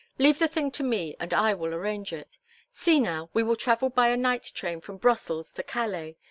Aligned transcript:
Leave 0.17 0.39
the 0.39 0.47
thing 0.47 0.71
to 0.71 0.81
me 0.81 1.15
and 1.19 1.31
I 1.31 1.53
will 1.53 1.75
arrange 1.75 2.11
it. 2.11 2.39
See 2.71 2.99
now, 2.99 3.29
we 3.35 3.43
will 3.43 3.55
travel 3.55 3.91
by 3.91 4.07
a 4.07 4.17
night 4.17 4.49
train 4.55 4.81
from 4.81 4.97
Brussels 4.97 5.53
to 5.53 5.61
Calais. 5.61 6.17